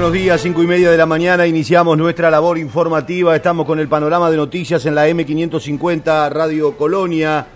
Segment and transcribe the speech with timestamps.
[0.00, 3.86] buenos días, cinco y media de la mañana, iniciamos nuestra labor informativa, estamos con el
[3.86, 7.46] panorama de noticias en la M550 Radio Colonia.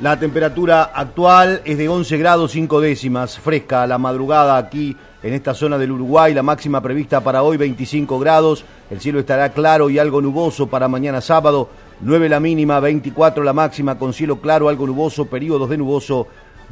[0.00, 5.54] La temperatura actual es de 11 grados 5 décimas, fresca la madrugada aquí en esta
[5.54, 9.98] zona del Uruguay, la máxima prevista para hoy 25 grados, el cielo estará claro y
[9.98, 11.70] algo nuboso para mañana sábado,
[12.02, 16.26] 9 la mínima, 24 la máxima con cielo claro, algo nuboso, periodos de nuboso,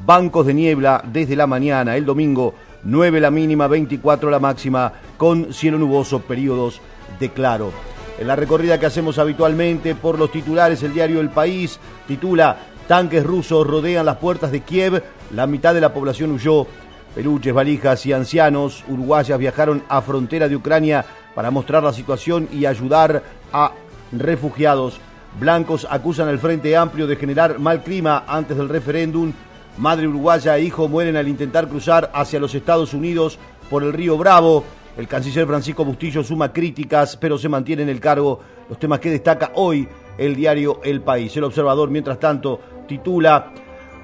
[0.05, 2.53] bancos de niebla desde la mañana, el domingo
[2.87, 6.80] 9 la mínima, 24 la máxima, con cielo nuboso, periodos
[7.19, 7.73] de claro.
[8.19, 12.56] En la recorrida que hacemos habitualmente por los titulares, el diario El País titula
[12.87, 15.02] Tanques rusos rodean las puertas de Kiev,
[15.34, 16.66] la mitad de la población huyó.
[17.14, 22.66] Peluches, valijas y ancianos uruguayas viajaron a frontera de Ucrania para mostrar la situación y
[22.66, 23.23] ayudar
[23.53, 23.73] a
[24.12, 25.00] refugiados.
[25.41, 29.33] Blancos acusan al Frente Amplio de generar mal clima antes del referéndum
[29.79, 34.17] Madre uruguaya e hijo mueren al intentar cruzar hacia los Estados Unidos por el río
[34.17, 34.65] Bravo.
[34.97, 38.41] El canciller Francisco Bustillo suma críticas, pero se mantiene en el cargo.
[38.70, 41.37] Los temas que destaca hoy el diario El País.
[41.37, 43.53] El observador, mientras tanto, titula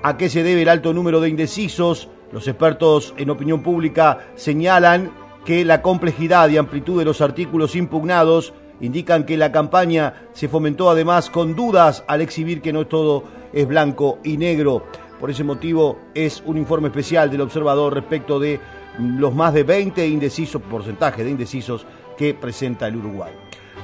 [0.02, 2.08] ¿A qué se debe el alto número de indecisos?
[2.32, 5.10] Los expertos en opinión pública señalan
[5.46, 10.90] que la complejidad y amplitud de los artículos impugnados indican que la campaña se fomentó
[10.90, 14.84] además con dudas al exhibir que no todo es blanco y negro.
[15.22, 18.58] Por ese motivo es un informe especial del observador respecto de
[18.98, 21.86] los más de 20 indecisos, porcentaje de indecisos
[22.18, 23.32] que presenta el Uruguay.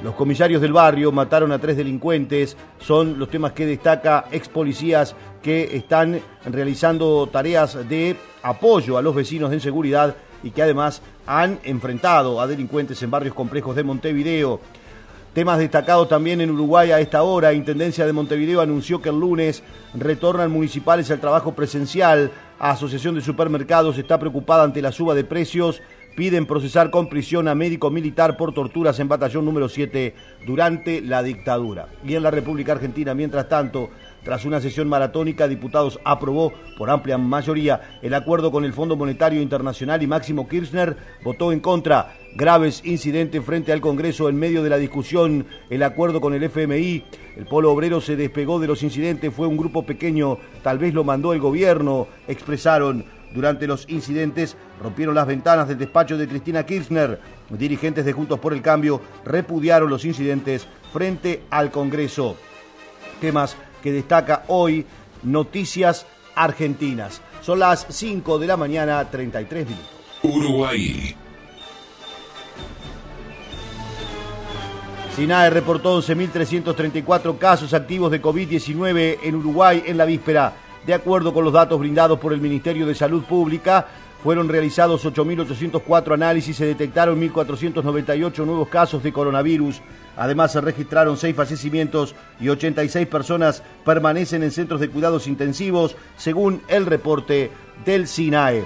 [0.03, 5.15] Los comisarios del barrio mataron a tres delincuentes, son los temas que destaca ex policías
[5.41, 11.57] que están realizando tareas de apoyo a los vecinos en seguridad y que además han
[11.63, 14.59] enfrentado a delincuentes en barrios complejos de Montevideo.
[15.39, 17.53] Temas destacados también en Uruguay a esta hora.
[17.53, 22.29] Intendencia de Montevideo anunció que el lunes retornan municipales al trabajo presencial.
[22.59, 25.81] Asociación de Supermercados está preocupada ante la suba de precios.
[26.17, 30.13] Piden procesar con prisión a médico militar por torturas en batallón número 7
[30.45, 31.87] durante la dictadura.
[32.03, 33.91] Y en la República Argentina, mientras tanto,
[34.25, 39.41] tras una sesión maratónica, diputados aprobó por amplia mayoría el acuerdo con el Fondo Monetario
[39.41, 42.18] Internacional y Máximo Kirchner votó en contra.
[42.35, 47.03] Graves incidentes frente al Congreso en medio de la discusión, el acuerdo con el FMI.
[47.35, 51.03] El polo obrero se despegó de los incidentes, fue un grupo pequeño, tal vez lo
[51.03, 53.05] mandó el gobierno, expresaron.
[53.33, 57.19] Durante los incidentes rompieron las ventanas del despacho de Cristina Kirchner.
[57.49, 62.37] Dirigentes de Juntos por el Cambio repudiaron los incidentes frente al Congreso.
[63.21, 64.85] Temas que destaca hoy
[65.23, 67.21] Noticias Argentinas.
[67.41, 69.89] Son las 5 de la mañana, 33 minutos.
[70.23, 71.15] Uruguay.
[75.19, 80.53] SINAE reportó 11.334 casos activos de COVID-19 en Uruguay en la víspera.
[80.87, 83.85] De acuerdo con los datos brindados por el Ministerio de Salud Pública,
[84.23, 89.81] fueron realizados 8.804 análisis y se detectaron 1.498 nuevos casos de coronavirus.
[90.15, 96.61] Además, se registraron seis fallecimientos y 86 personas permanecen en centros de cuidados intensivos, según
[96.69, 97.51] el reporte
[97.83, 98.63] del SINAE.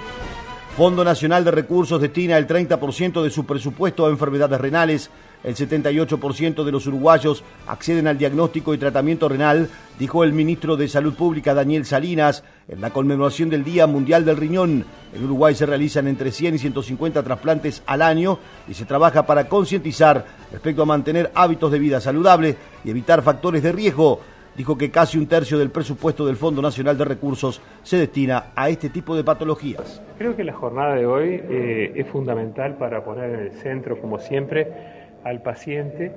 [0.78, 5.12] Fondo Nacional de Recursos destina el 30% de su presupuesto a enfermedades renales.
[5.44, 10.88] El 78% de los uruguayos acceden al diagnóstico y tratamiento renal, dijo el ministro de
[10.88, 14.86] Salud Pública Daniel Salinas en la conmemoración del Día Mundial del Riñón.
[15.14, 18.40] En Uruguay se realizan entre 100 y 150 trasplantes al año
[18.70, 22.56] y se trabaja para concientizar respecto a mantener hábitos de vida saludables
[22.86, 24.22] y evitar factores de riesgo
[24.56, 28.70] dijo que casi un tercio del presupuesto del Fondo Nacional de Recursos se destina a
[28.70, 30.02] este tipo de patologías.
[30.18, 34.20] Creo que la jornada de hoy eh, es fundamental para poner en el centro, como
[34.20, 36.12] siempre, al paciente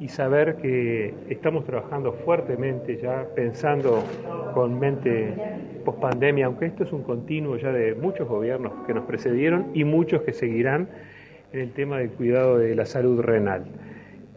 [0.00, 4.02] y saber que estamos trabajando fuertemente ya, pensando
[4.54, 5.32] con mente
[5.84, 10.22] pospandemia, aunque esto es un continuo ya de muchos gobiernos que nos precedieron y muchos
[10.22, 10.88] que seguirán
[11.52, 13.64] en el tema del cuidado de la salud renal.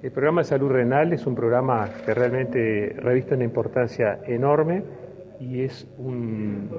[0.04, 4.84] El programa de salud renal es un programa que realmente reviste una importancia enorme
[5.40, 6.70] y es un,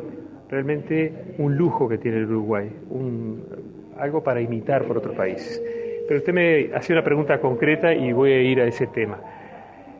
[0.49, 2.71] realmente un lujo que tiene el Uruguay,
[3.99, 5.61] algo para imitar por otros países.
[6.06, 9.19] Pero usted me hacía una pregunta concreta y voy a ir a ese tema.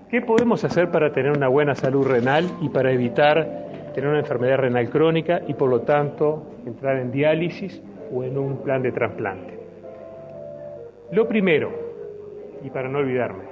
[0.09, 4.59] ¿Qué podemos hacer para tener una buena salud renal y para evitar tener una enfermedad
[4.59, 7.83] renal crónica y por lo tanto entrar en diálisis
[8.13, 9.59] o en un plan de trasplante?
[11.11, 11.73] Lo primero,
[12.65, 13.45] y para no olvidarme,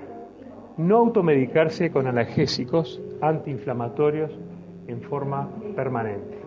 [0.76, 4.38] no automedicarse con analgésicos antiinflamatorios
[4.86, 6.38] en forma permanente.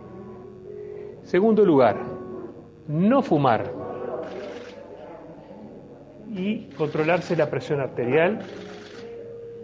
[1.22, 1.96] Segundo lugar,
[2.86, 3.87] no fumar
[6.30, 8.40] y controlarse la presión arterial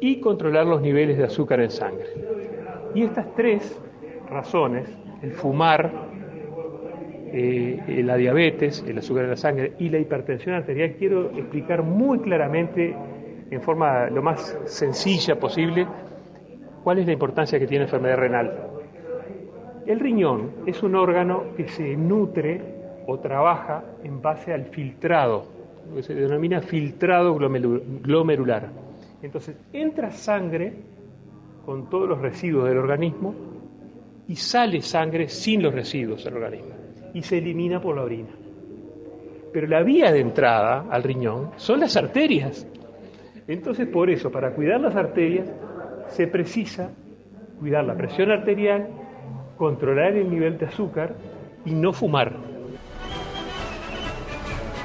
[0.01, 2.07] y controlar los niveles de azúcar en sangre.
[2.95, 3.81] Y estas tres
[4.29, 4.89] razones,
[5.23, 5.91] el fumar,
[7.33, 12.21] eh, la diabetes, el azúcar en la sangre y la hipertensión arterial, quiero explicar muy
[12.21, 12.95] claramente,
[13.51, 15.87] en forma lo más sencilla posible,
[16.83, 18.53] cuál es la importancia que tiene la enfermedad renal.
[19.87, 22.61] El riñón es un órgano que se nutre
[23.07, 25.47] o trabaja en base al filtrado,
[25.89, 28.71] lo que se denomina filtrado glomerular.
[29.23, 30.73] Entonces, entra sangre
[31.65, 33.35] con todos los residuos del organismo
[34.29, 36.75] y sale sangre sin los residuos del organismo
[37.15, 38.31] y se elimina por la orina.
[39.53, 42.67] Pero la vía de entrada al riñón son las arterias.
[43.47, 45.51] Entonces, por eso, para cuidar las arterias,
[46.09, 46.91] se precisa
[47.61, 48.89] cuidar la presión arterial,
[49.57, 51.15] controlar el nivel de azúcar
[51.65, 52.54] y no fumar.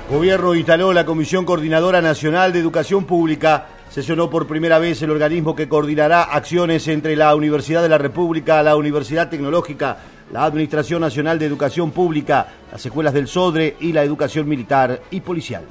[0.09, 3.67] Gobierno instaló la Comisión Coordinadora Nacional de Educación Pública.
[3.91, 8.63] Sesionó por primera vez el organismo que coordinará acciones entre la Universidad de la República,
[8.63, 9.97] la Universidad Tecnológica,
[10.33, 15.21] la Administración Nacional de Educación Pública, las escuelas del SODRE y la educación militar y
[15.21, 15.61] policial.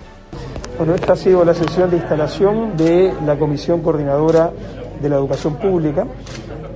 [0.77, 4.53] Bueno, esta ha sido la sesión de instalación de la Comisión Coordinadora
[5.03, 6.07] de la Educación Pública,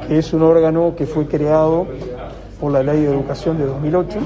[0.09, 1.87] que es un órgano que fue creado
[2.59, 4.19] por la Ley de Educación de 2008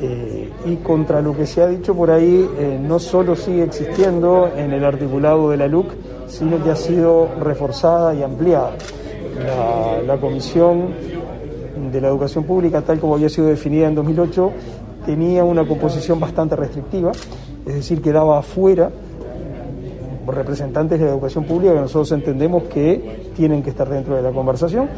[0.00, 4.50] eh, y contra lo que se ha dicho por ahí, eh, no solo sigue existiendo
[4.56, 5.92] en el articulado de la LUC,
[6.26, 8.72] sino que ha sido reforzada y ampliada.
[10.06, 10.94] la Comisión
[11.92, 14.52] de la Educación Pública, tal como había sido definida en 2008,
[15.04, 17.12] tenía una composición bastante restrictiva,
[17.66, 18.90] es decir, quedaba afuera
[20.26, 24.32] representantes de la educación pública que nosotros entendemos que tienen que estar dentro de la
[24.32, 24.88] conversación.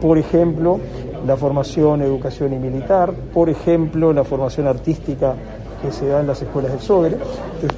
[0.00, 0.78] Por ejemplo,
[1.24, 5.34] la formación, educación y militar, por ejemplo, la formación artística
[5.82, 7.16] que se da en las escuelas del SOGRE.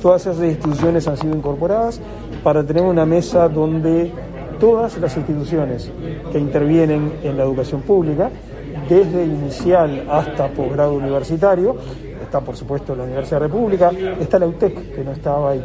[0.01, 2.01] Todas esas instituciones han sido incorporadas
[2.43, 4.13] para tener una mesa donde
[4.59, 5.91] todas las instituciones
[6.33, 8.31] que intervienen en la educación pública,
[8.89, 11.77] desde inicial hasta posgrado universitario,
[12.23, 13.91] está por supuesto la Universidad República,
[14.21, 15.61] está la UTEC, que no estaba y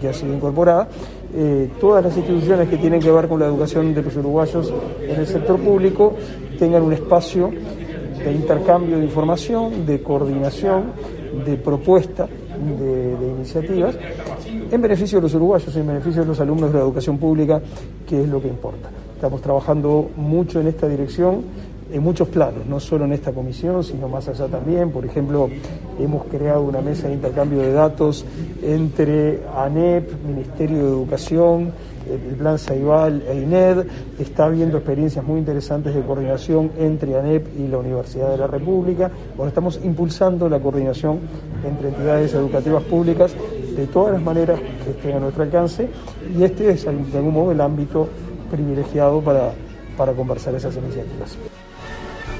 [0.00, 0.88] que, ha sido incorporada,
[1.34, 5.20] eh, todas las instituciones que tienen que ver con la educación de los uruguayos en
[5.20, 6.14] el sector público
[6.58, 10.92] tengan un espacio de intercambio de información, de coordinación,
[11.44, 13.96] de propuesta, de, de iniciativas,
[14.70, 17.60] en beneficio de los uruguayos, en beneficio de los alumnos de la educación pública,
[18.06, 18.88] que es lo que importa.
[19.14, 21.44] Estamos trabajando mucho en esta dirección
[21.92, 24.90] en muchos planos, no solo en esta comisión, sino más allá también.
[24.90, 25.48] Por ejemplo,
[25.98, 28.24] hemos creado una mesa de intercambio de datos
[28.62, 31.72] entre ANEP, Ministerio de Educación,
[32.10, 33.86] el Plan Saibal e INED.
[34.18, 39.10] Está habiendo experiencias muy interesantes de coordinación entre ANEP y la Universidad de la República.
[39.36, 41.20] Bueno, estamos impulsando la coordinación
[41.64, 43.34] entre entidades educativas públicas
[43.76, 45.88] de todas las maneras que estén a nuestro alcance
[46.36, 48.08] y este es de algún modo el ámbito
[48.50, 49.52] privilegiado para,
[49.96, 51.36] para conversar esas iniciativas.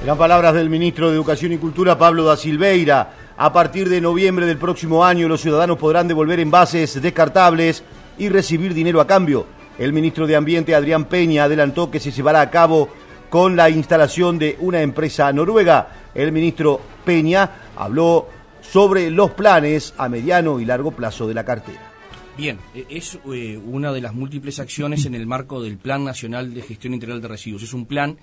[0.02, 3.14] Eran palabras del ministro de Educación y Cultura, Pablo da Silveira.
[3.36, 7.82] A partir de noviembre del próximo año, los ciudadanos podrán devolver envases descartables
[8.16, 9.46] y recibir dinero a cambio.
[9.78, 12.88] El ministro de Ambiente, Adrián Peña, adelantó que se llevará a cabo
[13.28, 15.88] con la instalación de una empresa noruega.
[16.14, 18.28] El ministro Peña habló
[18.60, 21.92] sobre los planes a mediano y largo plazo de la cartera.
[22.36, 26.54] Bien, e, es eh, una de las múltiples acciones en el marco del Plan Nacional
[26.54, 27.62] de Gestión Integral de Residuos.
[27.62, 28.18] Es un plan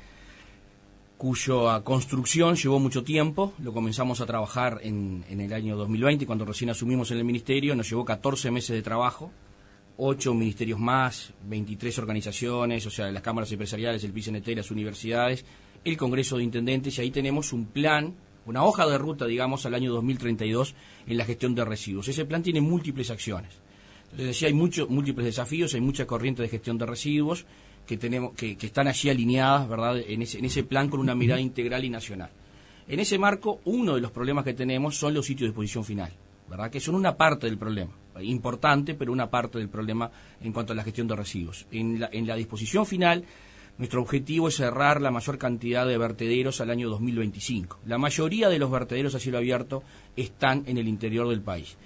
[1.24, 3.54] cuya construcción llevó mucho tiempo.
[3.60, 7.78] Lo comenzamos a trabajar en, el año 2020, cuando recién asumimos en el ministerio.
[7.78, 9.32] Nos llevó 14 meses de trabajo,
[9.96, 15.46] 8 ministerios más, 23 organizaciones, o sea, las cámaras empresariales, el PCNT, las universidades,
[15.86, 18.16] el Congreso de Intendentes, y ahí tenemos un plan,
[18.46, 20.76] una hoja de ruta, digamos, al año 2032
[21.08, 22.10] en la gestión de residuos.
[22.10, 23.54] Ese plan tiene múltiples acciones.
[24.18, 27.46] Les decía, hay muchos múltiples desafíos, hay mucha corriente de gestión de residuos
[27.86, 29.98] que, tenemos, que, están allí alineadas ¿verdad?
[30.00, 32.30] En, ese, en ese plan con una mirada integral y nacional.
[32.88, 36.12] En ese marco, uno de los problemas que tenemos son los sitios de exposición final,
[36.50, 36.70] ¿verdad?
[36.70, 40.12] que son una parte del problema, importante, pero una parte del problema
[40.42, 41.66] en cuanto a la gestión de residuos.
[41.72, 43.24] En la, en la disposición final,
[43.78, 47.80] nuestro objetivo es cerrar la mayor cantidad de vertederos al año 2025.
[47.86, 49.82] La mayoría de los vertederos a cielo abierto
[50.16, 51.78] están en el interior del país.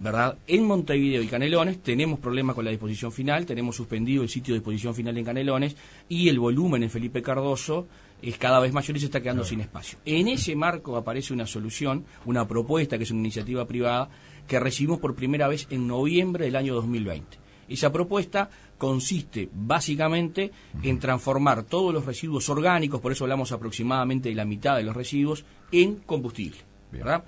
[0.00, 0.38] ¿Verdad?
[0.46, 4.60] En Montevideo y Canelones tenemos problemas con la disposición final, tenemos suspendido el sitio de
[4.60, 5.76] disposición final en Canelones
[6.08, 7.86] y el volumen en Felipe Cardoso
[8.20, 9.98] es cada vez mayor y se está quedando sin espacio.
[10.04, 14.08] En ese marco aparece una solución, una propuesta que es una iniciativa privada
[14.46, 17.38] que recibimos por primera vez en noviembre del año 2020.
[17.68, 20.50] Esa propuesta consiste básicamente
[20.82, 24.96] en transformar todos los residuos orgánicos, por eso hablamos aproximadamente de la mitad de los
[24.96, 26.58] residuos, en combustible.
[26.92, 27.24] ¿verdad?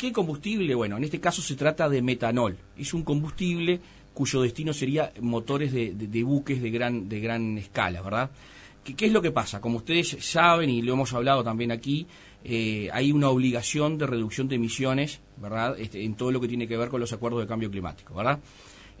[0.00, 0.74] ¿Qué combustible?
[0.74, 2.56] Bueno, en este caso se trata de metanol.
[2.74, 3.78] Es un combustible
[4.14, 8.30] cuyo destino sería motores de, buques de gran, de gran escala, ¿verdad?
[8.82, 9.60] ¿Qué, es lo que pasa?
[9.60, 12.06] Como ustedes saben y lo hemos hablado también aquí,
[12.42, 15.78] eh, hay una obligación de reducción de emisiones, ¿verdad?
[15.78, 18.40] Este, en todo lo que tiene que ver con los acuerdos de cambio climático, ¿verdad?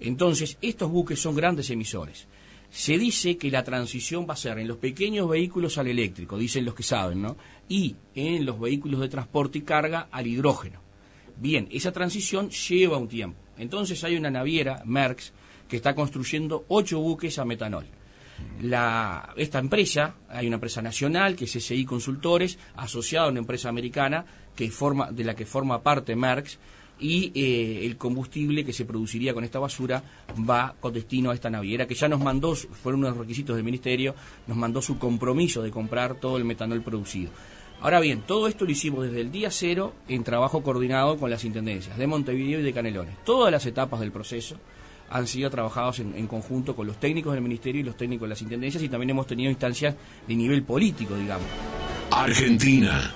[0.00, 2.26] Entonces, estos buques son grandes emisores.
[2.68, 6.66] Se dice que la transición va a ser en los pequeños vehículos al eléctrico, dicen
[6.66, 7.38] los que saben, ¿no?
[7.70, 10.89] Y en los vehículos de transporte y carga al hidrógeno.
[11.40, 13.38] Bien, esa transición lleva un tiempo.
[13.56, 15.32] Entonces hay una naviera, Merckx,
[15.68, 17.86] que está construyendo ocho buques a metanol.
[18.62, 23.68] La, esta empresa, hay una empresa nacional que es SI Consultores, asociada a una empresa
[23.68, 26.58] americana que forma, de la que forma parte Merckx,
[26.98, 30.02] y eh, el combustible que se produciría con esta basura
[30.48, 34.14] va con destino a esta naviera que ya nos mandó, fueron unos requisitos del ministerio,
[34.46, 37.30] nos mandó su compromiso de comprar todo el metanol producido.
[37.82, 41.44] Ahora bien, todo esto lo hicimos desde el día cero en trabajo coordinado con las
[41.44, 43.14] intendencias de Montevideo y de Canelones.
[43.24, 44.56] Todas las etapas del proceso
[45.08, 48.30] han sido trabajados en, en, conjunto con los técnicos del Ministerio y los técnicos de
[48.30, 49.94] las Intendencias y también hemos tenido instancias
[50.26, 51.46] de nivel político, digamos.
[52.10, 53.12] Argentina.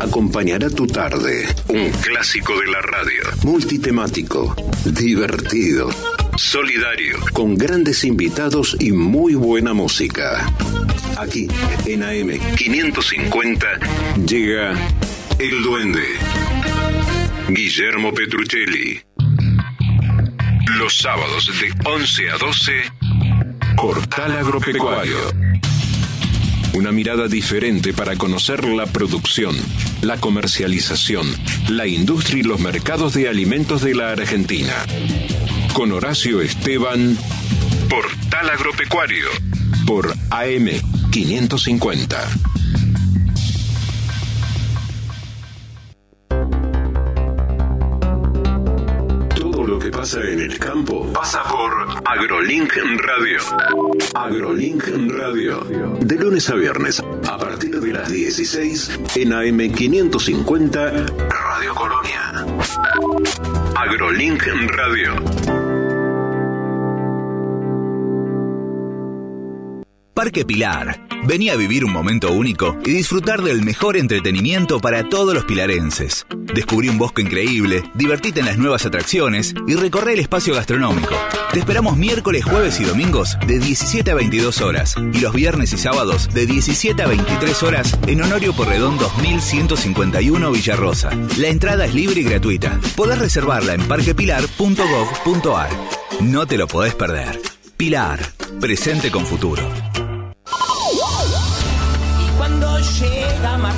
[0.00, 1.46] acompañará tu tarde.
[1.68, 5.90] Un clásico de la radio, multitemático, divertido,
[6.36, 10.52] solidario, con grandes invitados y muy buena música.
[11.16, 11.48] Aquí,
[11.86, 13.66] en AM 550,
[14.26, 14.74] llega
[15.38, 16.06] el Duende.
[17.48, 19.00] Guillermo Petruccelli.
[20.78, 22.72] Los sábados de 11 a 12.
[23.76, 25.45] Portal Agropecuario.
[26.76, 29.56] Una mirada diferente para conocer la producción,
[30.02, 31.26] la comercialización,
[31.70, 34.74] la industria y los mercados de alimentos de la Argentina.
[35.72, 37.16] Con Horacio Esteban,
[37.88, 39.24] Portal Agropecuario,
[39.86, 42.55] por AM550.
[49.90, 51.72] pasa en el campo pasa por
[52.04, 53.40] AgroLink Radio.
[54.14, 55.60] AgroLink Radio.
[56.00, 62.46] De lunes a viernes, a partir de las 16, en AM550, Radio Colonia.
[63.76, 64.42] AgroLink
[64.76, 65.14] Radio.
[70.14, 75.34] Parque Pilar Vení a vivir un momento único y disfrutar del mejor entretenimiento para todos
[75.34, 76.26] los pilarenses.
[76.54, 81.14] Descubrí un bosque increíble, divertite en las nuevas atracciones y recorre el espacio gastronómico.
[81.52, 85.78] Te esperamos miércoles, jueves y domingos de 17 a 22 horas y los viernes y
[85.78, 91.10] sábados de 17 a 23 horas en Honorio Porredón 2151 Villarrosa.
[91.38, 92.78] La entrada es libre y gratuita.
[92.94, 95.70] Podés reservarla en parquepilar.gov.ar.
[96.20, 97.40] No te lo podés perder.
[97.76, 98.20] Pilar,
[98.60, 99.62] presente con futuro.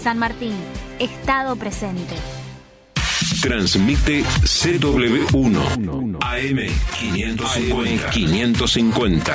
[0.01, 0.55] San Martín,
[0.97, 2.15] Estado presente.
[3.39, 8.09] Transmite CW1 AM550.
[8.09, 9.33] 550.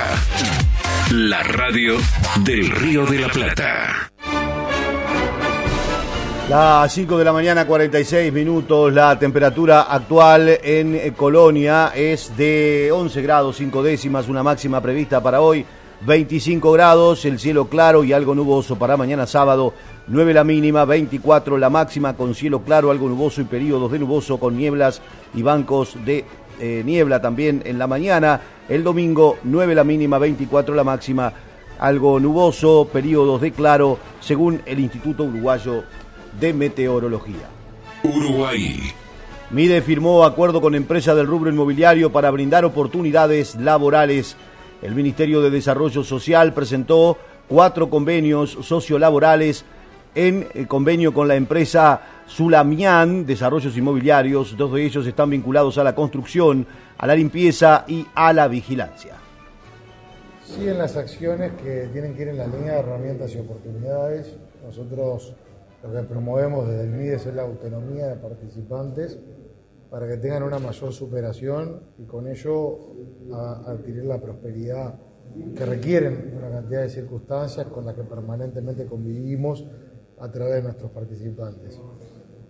[1.11, 1.95] La radio
[2.43, 4.11] del Río de la Plata.
[6.49, 8.91] Las 5 de la mañana, 46 minutos.
[8.91, 15.39] La temperatura actual en Colonia es de 11 grados 5 décimas, una máxima prevista para
[15.39, 15.65] hoy.
[16.05, 19.73] 25 grados, el cielo claro y algo nuboso para mañana sábado.
[20.07, 24.39] 9 la mínima, 24 la máxima con cielo claro, algo nuboso y periodos de nuboso
[24.39, 25.01] con nieblas
[25.35, 26.25] y bancos de
[26.59, 28.41] eh, niebla también en la mañana.
[28.67, 31.33] El domingo 9 la mínima, 24 la máxima,
[31.77, 35.83] algo nuboso, periodos de claro, según el Instituto Uruguayo
[36.39, 37.47] de Meteorología.
[38.03, 38.91] Uruguay.
[39.51, 44.37] MIDE firmó acuerdo con empresas del rubro inmobiliario para brindar oportunidades laborales.
[44.81, 47.15] El Ministerio de Desarrollo Social presentó
[47.47, 49.63] cuatro convenios sociolaborales
[50.15, 54.57] en eh, convenio con la empresa Sulamian Desarrollos Inmobiliarios.
[54.57, 56.65] Dos de ellos están vinculados a la construcción,
[56.97, 59.13] a la limpieza y a la vigilancia.
[60.43, 64.35] Siguen las acciones que tienen que ir en la línea de herramientas y oportunidades.
[64.65, 65.33] Nosotros
[65.83, 69.19] lo que promovemos desde el MIDES es la autonomía de participantes
[69.91, 72.95] para que tengan una mayor superación y con ello
[73.67, 74.95] adquirir la prosperidad
[75.53, 79.67] que requieren una cantidad de circunstancias con las que permanentemente convivimos
[80.17, 81.77] a través de nuestros participantes.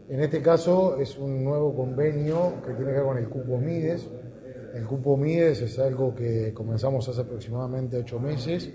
[0.07, 4.07] En este caso es un nuevo convenio que tiene que ver con el cupo MIDES.
[4.75, 8.69] El cupo MIDES es algo que comenzamos hace aproximadamente ocho meses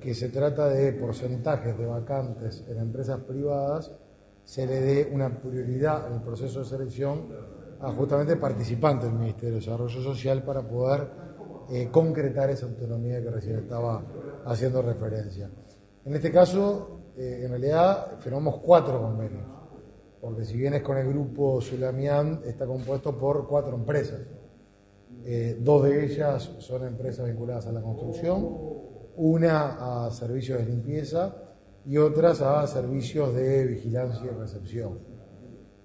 [0.00, 3.94] que se trata de porcentajes de vacantes en empresas privadas,
[4.44, 7.28] se le dé una prioridad en el proceso de selección
[7.82, 11.08] a justamente participantes del Ministerio de Desarrollo Social para poder
[11.70, 14.02] eh, concretar esa autonomía que recién estaba
[14.44, 15.50] haciendo referencia.
[16.04, 19.46] En este caso, eh, en realidad, firmamos cuatro convenios,
[20.20, 24.20] porque si bien es con el grupo Sulamian, está compuesto por cuatro empresas.
[25.24, 28.48] Eh, dos de ellas son empresas vinculadas a la construcción,
[29.16, 31.34] una a servicios de limpieza
[31.84, 35.11] y otras a servicios de vigilancia y recepción.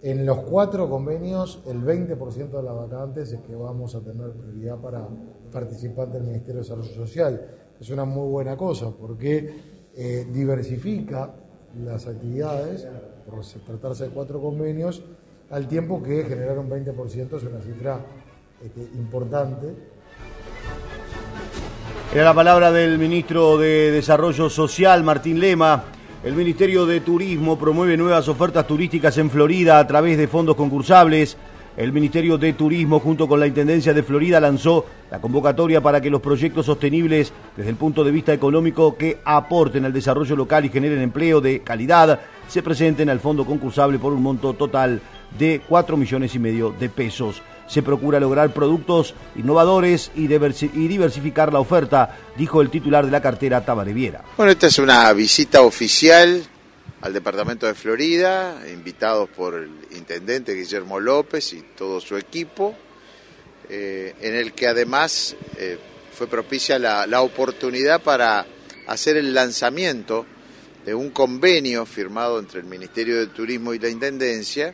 [0.01, 4.77] En los cuatro convenios, el 20% de las vacantes es que vamos a tener prioridad
[4.77, 5.07] para
[5.51, 7.47] participantes del Ministerio de Desarrollo Social.
[7.79, 11.33] Es una muy buena cosa porque eh, diversifica
[11.83, 12.87] las actividades,
[13.29, 15.03] por tratarse de cuatro convenios,
[15.49, 17.99] al tiempo que generar un 20% es una cifra
[18.63, 19.73] este, importante
[22.13, 25.83] era la palabra del ministro de Desarrollo Social, Martín Lema.
[26.23, 31.37] El Ministerio de Turismo promueve nuevas ofertas turísticas en Florida a través de fondos concursables.
[31.77, 36.09] El Ministerio de Turismo, junto con la Intendencia de Florida, lanzó la convocatoria para que
[36.09, 40.69] los proyectos sostenibles, desde el punto de vista económico, que aporten al desarrollo local y
[40.69, 44.99] generen empleo de calidad, se presenten al fondo concursable por un monto total
[45.37, 51.59] de 4 millones y medio de pesos se procura lograr productos innovadores y diversificar la
[51.59, 54.23] oferta, dijo el titular de la cartera Tabaré Viera.
[54.37, 56.43] Bueno, esta es una visita oficial
[57.01, 62.75] al departamento de Florida, invitados por el intendente Guillermo López y todo su equipo,
[63.69, 65.77] eh, en el que además eh,
[66.13, 68.45] fue propicia la, oportunidad para
[68.87, 70.25] hacer el lanzamiento
[70.85, 74.73] de un convenio firmado entre el Ministerio de Turismo y la Intendencia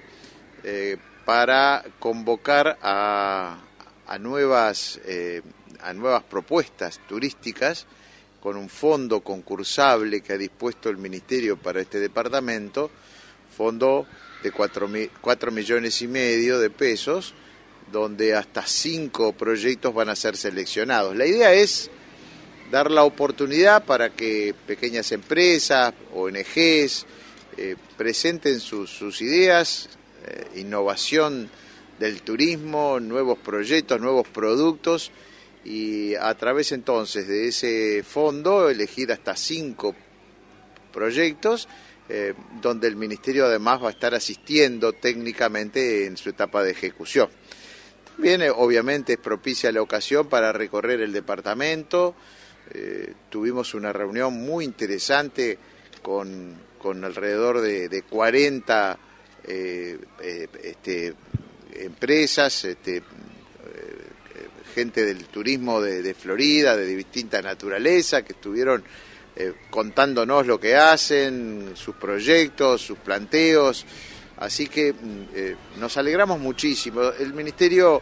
[0.64, 3.58] eh, para convocar a,
[4.20, 5.42] nuevas, eh,
[5.82, 7.86] a nuevas propuestas turísticas
[8.42, 12.92] con un fondo concursable que ha dispuesto el Ministerio para este departamento,
[13.56, 14.06] fondo
[14.44, 17.34] de 4, millones y medio de pesos,
[17.90, 21.16] donde hasta cinco proyectos van a ser seleccionados.
[21.16, 21.90] La idea es
[22.70, 27.06] dar la oportunidad para que pequeñas empresas, ONGs,
[27.56, 29.88] eh, presenten sus ideas,
[30.26, 31.50] eh, innovación
[32.00, 35.12] del turismo, nuevos proyectos, nuevos productos
[35.66, 39.94] y a través entonces de ese fondo elegir hasta cinco
[40.94, 41.68] proyectos
[42.08, 47.30] eh, donde el Ministerio además va a estar asistiendo técnicamente en su etapa de ejecución.
[48.16, 52.16] También eh, obviamente es propicia la ocasión para recorrer el departamento,
[53.30, 55.60] tuvimos una reunión muy interesante
[56.02, 58.98] con, con alrededor de, de 40
[59.46, 61.14] eh, eh, este,
[61.74, 63.04] empresas, este, eh,
[64.74, 68.84] gente del turismo de, Florida, de distinta naturaleza, que estuvieron
[69.72, 73.86] contándonos lo que hacen, sus proyectos, sus planteos.
[74.38, 77.02] Así que mm, nos alegramos muchísimo.
[77.20, 78.02] El Ministerio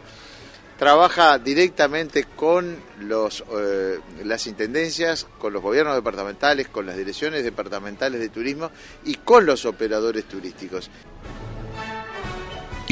[0.78, 8.70] trabaja directamente con las intendencias, con los gobiernos departamentales, con las direcciones departamentales de turismo
[9.04, 10.90] y con los operadores turísticos.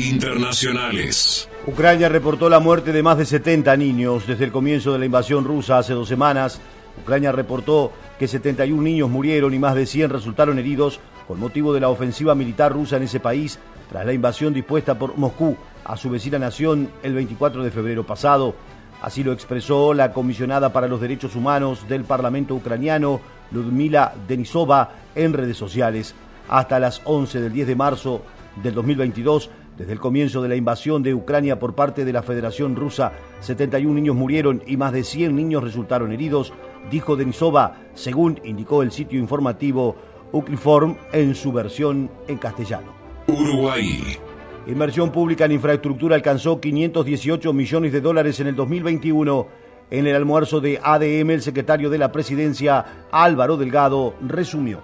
[0.00, 1.48] Internacionales.
[1.66, 5.44] Ucrania reportó la muerte de más de 70 niños desde el comienzo de la invasión
[5.44, 6.58] rusa hace dos semanas.
[7.02, 11.80] Ucrania reportó que 71 niños murieron y más de 100 resultaron heridos con motivo de
[11.80, 13.58] la ofensiva militar rusa en ese país
[13.90, 18.54] tras la invasión dispuesta por Moscú a su vecina nación el 24 de febrero pasado.
[19.02, 25.34] Así lo expresó la comisionada para los derechos humanos del Parlamento ucraniano, Ludmila Denisova, en
[25.34, 26.14] redes sociales.
[26.48, 28.22] Hasta las 11 del 10 de marzo
[28.62, 32.76] del 2022, desde el comienzo de la invasión de Ucrania por parte de la Federación
[32.76, 36.52] Rusa, 71 niños murieron y más de 100 niños resultaron heridos,
[36.90, 39.96] dijo Denisova, según indicó el sitio informativo
[40.32, 42.92] Ucriform en su versión en castellano.
[43.26, 44.18] Uruguay.
[44.66, 49.46] Inversión pública en infraestructura alcanzó 518 millones de dólares en el 2021.
[49.90, 54.80] En el almuerzo de ADM, el secretario de la presidencia, Álvaro Delgado, resumió.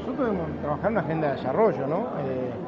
[0.00, 2.08] Nosotros hemos trabajado en una agenda de desarrollo, ¿no?
[2.18, 2.67] Eh,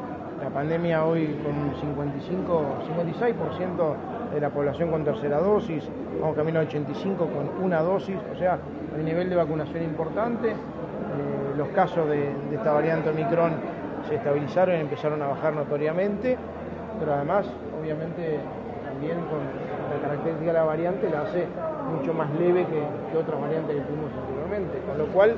[0.52, 2.62] pandemia hoy con un 55,
[2.96, 3.94] 56%
[4.34, 5.88] de la población con tercera dosis,
[6.20, 8.58] vamos camino a 85 con una dosis, o sea,
[8.96, 10.50] el nivel de vacunación importante.
[10.50, 13.52] Eh, los casos de, esta variante Omicron
[14.08, 16.36] se estabilizaron y empezaron a bajar notoriamente,
[16.98, 17.46] pero además,
[17.80, 18.38] obviamente,
[18.84, 19.40] también con
[19.90, 21.46] la característica de la variante la hace
[21.96, 22.82] mucho más leve que,
[23.12, 25.34] que otras variantes que tuvimos anteriormente, con lo cual eh,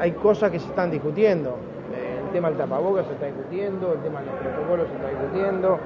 [0.00, 1.71] hay cosas que se están discutiendo.
[2.32, 5.78] El tema del tapabocas se está discutiendo, el tema de los protocolos se está discutiendo.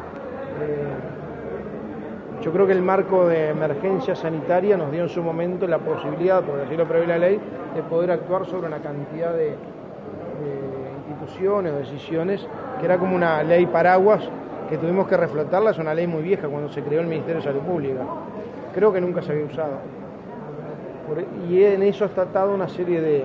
[0.63, 5.79] Eh, Yo creo que el marco de emergencia sanitaria nos dio en su momento la
[5.79, 7.41] posibilidad, porque así lo prevé la ley,
[7.75, 9.57] de poder actuar sobre una cantidad de,
[11.09, 12.47] instituciones o decisiones
[12.79, 14.23] que era como una ley paraguas
[14.69, 15.71] que tuvimos que reflotarla.
[15.71, 18.03] Es una ley muy vieja cuando se creó el Ministerio de Salud Pública.
[18.73, 19.79] Creo que nunca se había usado.
[21.51, 23.25] Y en eso está atado una serie de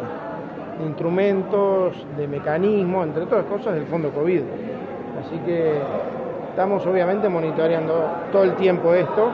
[0.81, 4.41] instrumentos, de mecanismos, entre otras cosas, del Fondo COVID.
[5.25, 5.79] Así que
[6.49, 9.29] estamos obviamente monitoreando todo el tiempo esto,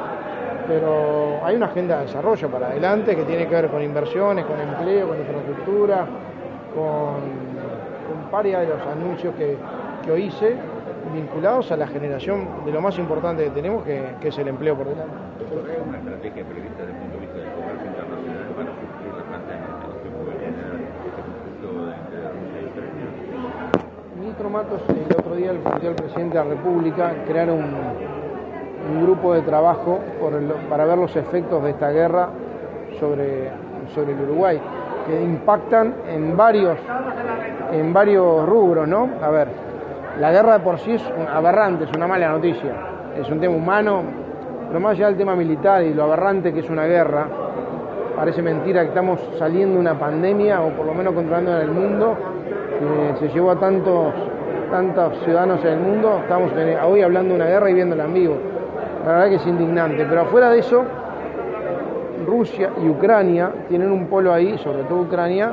[0.67, 4.59] pero hay una agenda de desarrollo para adelante que tiene que ver con inversiones, con
[4.59, 6.05] empleo, con infraestructura,
[6.75, 7.15] con,
[8.07, 9.57] con varios de los anuncios que,
[10.03, 10.55] que hoy hice
[11.13, 14.87] vinculados a la generación de lo más importante que tenemos, que, es el empleo por
[14.87, 15.15] delante.
[15.47, 20.09] ¿Hay una estrategia prevista de vista del comercio internacional para suplir la pandemia que se
[20.15, 20.75] puede generar
[21.07, 23.07] este conflicto entre Rusia y Ucrania?
[24.13, 25.57] El ministro El otro día al
[25.95, 27.63] presidente de la República crear un,
[28.91, 29.99] un grupo de trabajo
[30.35, 32.29] el- para ver los efectos de esta guerra
[32.99, 33.51] sobre,
[33.93, 34.59] sobre el Uruguay,
[35.05, 36.75] que impactan en varios,
[37.71, 39.07] en varios rubros, ¿no?
[39.21, 39.47] A ver,
[40.19, 42.71] la guerra de por sí es aberrante, es una mala noticia,
[43.15, 44.01] es un tema humano,
[44.69, 47.27] pero más allá del tema militar y lo aberrante que es una guerra,
[48.15, 51.71] parece mentira que estamos saliendo de una pandemia o por lo menos controlando en el
[51.71, 52.15] mundo
[52.79, 54.13] que se llevó a tantos
[54.69, 56.51] tantos ciudadanos en el mundo estamos
[56.85, 58.37] hoy hablando de una guerra y viéndola en vivo.
[59.05, 60.83] La verdad que es indignante pero afuera de eso
[62.25, 65.51] Rusia y Ucrania tienen un polo ahí sobre todo Ucrania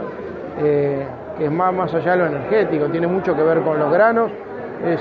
[0.62, 1.06] eh,
[1.38, 4.30] que es más, más allá de lo energético tiene mucho que ver con los granos.
[4.84, 5.00] Es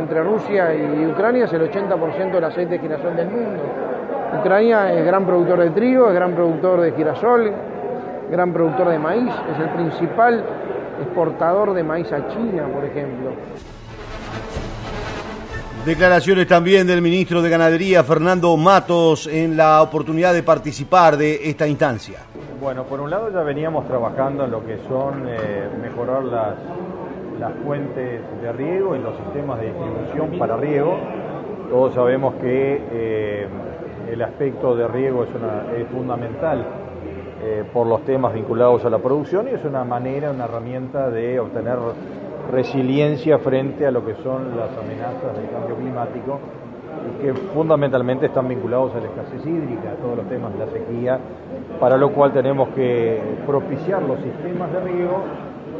[0.00, 3.62] entre Rusia y Ucrania es el 80% del aceite de girasol del mundo.
[4.40, 7.52] Ucrania es gran productor de trigo, es gran productor de girasol,
[8.30, 10.44] gran productor de maíz, es el principal
[11.02, 13.30] exportador de maíz a China, por ejemplo.
[15.84, 21.66] Declaraciones también del ministro de Ganadería, Fernando Matos, en la oportunidad de participar de esta
[21.66, 22.18] instancia.
[22.60, 26.54] Bueno, por un lado ya veníamos trabajando en lo que son eh, mejorar las,
[27.40, 30.98] las fuentes de riego y los sistemas de distribución para riego.
[31.70, 33.46] Todos sabemos que eh,
[34.12, 36.66] el aspecto de riego es, una- es fundamental
[37.42, 41.38] eh, por los temas vinculados a la producción y es una manera, una herramienta de
[41.38, 41.78] obtener
[42.50, 46.40] resiliencia frente a lo que son las amenazas del cambio climático
[47.20, 51.18] que fundamentalmente están vinculados a la escasez hídrica, a todos los temas de la sequía,
[51.80, 55.22] para lo cual tenemos que propiciar los sistemas de riego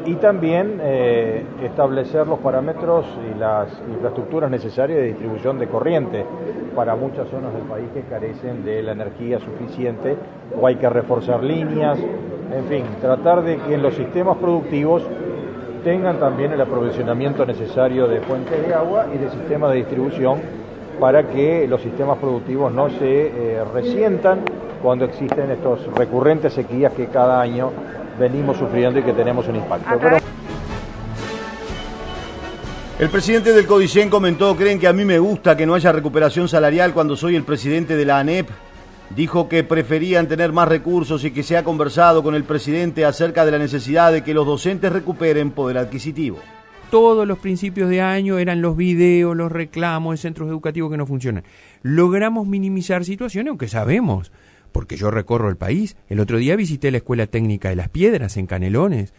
[0.09, 6.25] y también eh, establecer los parámetros y las infraestructuras necesarias de distribución de corriente.
[6.75, 10.16] Para muchas zonas del país que carecen de la energía suficiente
[10.59, 15.03] o hay que reforzar líneas, en fin, tratar de que en los sistemas productivos
[15.85, 20.40] tengan también el aprovisionamiento necesario de fuentes de agua y de sistemas de distribución
[20.99, 24.40] para que los sistemas productivos no se eh, resientan
[24.83, 27.71] cuando existen estos recurrentes sequías que cada año
[28.18, 30.18] venimos sufriendo y que tenemos un impacto.
[32.98, 36.48] El presidente del Codicen comentó, creen que a mí me gusta que no haya recuperación
[36.48, 38.48] salarial cuando soy el presidente de la ANEP.
[39.14, 43.44] Dijo que preferían tener más recursos y que se ha conversado con el presidente acerca
[43.44, 46.38] de la necesidad de que los docentes recuperen poder adquisitivo.
[46.90, 51.07] Todos los principios de año eran los videos, los reclamos de centros educativos que no
[51.07, 51.44] funcionan.
[51.83, 54.33] Logramos minimizar situaciones, aunque sabemos
[54.72, 55.96] porque yo recorro el país.
[56.09, 59.12] El otro día visité la Escuela Técnica de las Piedras en Canelones.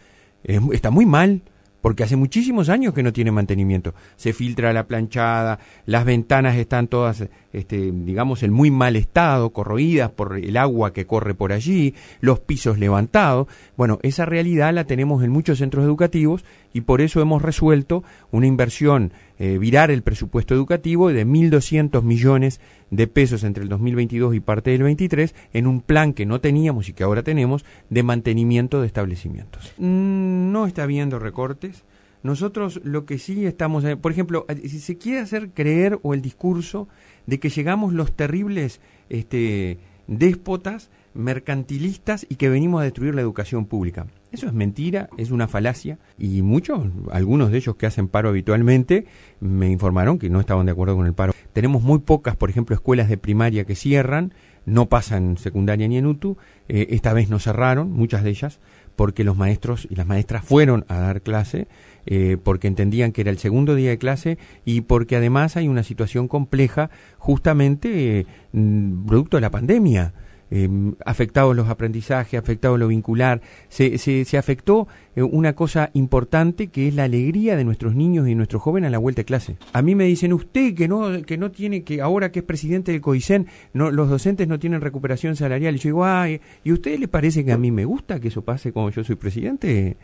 [0.44, 1.42] está muy mal,
[1.80, 3.94] porque hace muchísimos años que no tiene mantenimiento.
[4.16, 10.10] Se filtra la planchada, las ventanas están todas, este, digamos, en muy mal estado, corroídas
[10.10, 13.48] por el agua que corre por allí, los pisos levantados.
[13.76, 18.46] Bueno, esa realidad la tenemos en muchos centros educativos y por eso hemos resuelto una
[18.46, 22.60] inversión, eh, virar el presupuesto educativo de 1.200 millones de
[23.06, 26.92] pesos entre el 2022 y parte del 23 en un plan que no teníamos y
[26.92, 29.72] que ahora tenemos de mantenimiento de establecimientos.
[29.78, 31.84] Mm, no está habiendo recortes.
[32.22, 36.12] Nosotros lo que sí estamos, eh, por ejemplo, eh, si se quiere hacer creer o
[36.12, 36.88] el discurso
[37.26, 43.66] de que llegamos los terribles este, déspotas, mercantilistas y que venimos a destruir la educación
[43.66, 44.06] pública.
[44.32, 49.06] Eso es mentira, es una falacia y muchos, algunos de ellos que hacen paro habitualmente,
[49.40, 51.32] me informaron que no estaban de acuerdo con el paro.
[51.52, 54.32] Tenemos muy pocas, por ejemplo, escuelas de primaria que cierran,
[54.66, 56.36] no pasan secundaria ni en UTU,
[56.68, 58.60] eh, esta vez no cerraron, muchas de ellas,
[58.94, 61.66] porque los maestros y las maestras fueron a dar clase,
[62.06, 65.82] eh, porque entendían que era el segundo día de clase y porque además hay una
[65.82, 70.12] situación compleja justamente eh, producto de la pandemia
[70.50, 70.68] eh,
[71.04, 76.94] afectados los aprendizajes, afectado lo vincular, se, se, afectó eh, una cosa importante que es
[76.94, 79.56] la alegría de nuestros niños y nuestros jóvenes a la vuelta de clase.
[79.72, 82.92] A mí me dicen, usted que no, que no tiene, que ahora que es presidente
[82.92, 85.74] del COICEN, no, los docentes no tienen recuperación salarial.
[85.76, 88.28] Y yo digo, ay, ¿y a usted le parece que a mí me gusta que
[88.28, 89.96] eso pase cuando yo soy presidente?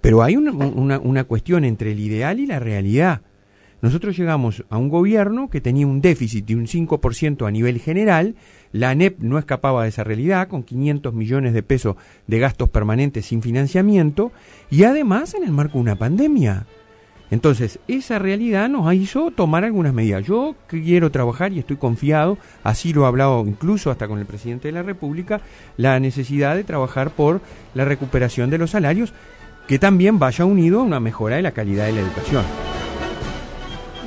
[0.00, 3.22] Pero hay una, una, una cuestión entre el ideal y la realidad.
[3.84, 8.34] Nosotros llegamos a un gobierno que tenía un déficit de un 5% a nivel general,
[8.72, 13.26] la ANEP no escapaba de esa realidad, con 500 millones de pesos de gastos permanentes
[13.26, 14.32] sin financiamiento,
[14.70, 16.64] y además en el marco de una pandemia.
[17.30, 20.24] Entonces, esa realidad nos hizo tomar algunas medidas.
[20.24, 24.68] Yo quiero trabajar y estoy confiado, así lo he hablado incluso hasta con el presidente
[24.68, 25.42] de la República,
[25.76, 27.42] la necesidad de trabajar por
[27.74, 29.12] la recuperación de los salarios,
[29.68, 32.73] que también vaya unido a una mejora de la calidad de la educación.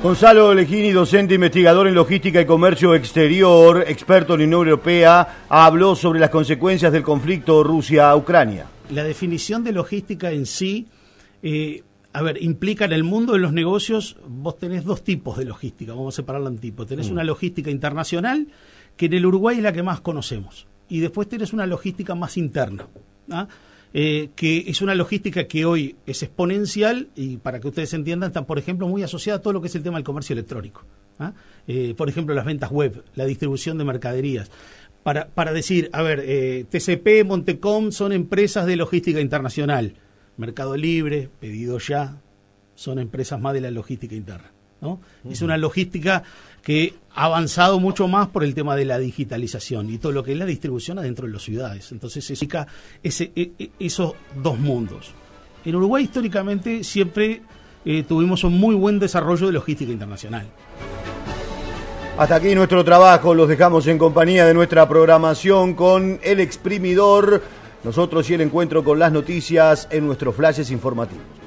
[0.02, 6.20] Gonzalo Legini, docente investigador en logística y comercio exterior, experto en Unión Europea, habló sobre
[6.20, 8.66] las consecuencias del conflicto Rusia-Ucrania.
[8.90, 10.86] La definición de logística en sí,
[11.42, 11.82] eh,
[12.12, 15.92] a ver, implica en el mundo de los negocios, vos tenés dos tipos de logística,
[15.92, 16.86] vamos a separarla en tipos.
[16.86, 17.12] Tenés mm.
[17.12, 18.46] una logística internacional,
[18.96, 22.36] que en el Uruguay es la que más conocemos, y después tenés una logística más
[22.36, 22.86] interna.
[23.32, 23.48] ¿ah?
[23.94, 28.44] Eh, que es una logística que hoy es exponencial y para que ustedes entiendan, está,
[28.44, 30.84] por ejemplo, muy asociada a todo lo que es el tema del comercio electrónico.
[31.18, 31.32] ¿ah?
[31.66, 34.50] Eh, por ejemplo, las ventas web, la distribución de mercaderías.
[35.02, 39.94] Para, para decir, a ver, eh, TCP, Montecom son empresas de logística internacional.
[40.36, 42.20] Mercado Libre, Pedido Ya,
[42.74, 44.52] son empresas más de la logística interna.
[44.80, 45.00] ¿no?
[45.28, 46.22] Es una logística
[46.62, 50.32] que ha avanzado mucho más por el tema de la digitalización y todo lo que
[50.32, 51.90] es la distribución adentro de las ciudades.
[51.92, 52.34] Entonces se
[53.02, 55.12] ese, e, e, esos dos mundos.
[55.64, 57.42] En Uruguay históricamente siempre
[57.84, 60.46] eh, tuvimos un muy buen desarrollo de logística internacional.
[62.18, 67.42] Hasta aquí nuestro trabajo, los dejamos en compañía de nuestra programación con el exprimidor,
[67.84, 71.37] nosotros y el encuentro con las noticias en nuestros flashes informativos.